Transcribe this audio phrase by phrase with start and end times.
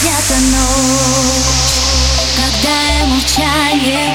[0.00, 0.66] где-то, но
[2.36, 4.14] Когда я молчание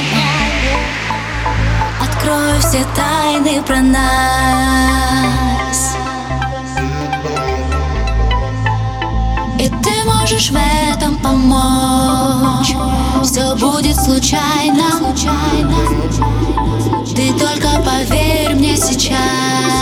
[2.02, 5.04] Открою все тайны про нас.
[9.60, 12.76] И ты можешь в этом помочь.
[13.24, 15.14] Все будет случайно.
[17.16, 19.73] Ты только поверь мне сейчас.